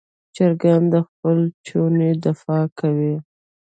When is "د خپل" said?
0.93-1.37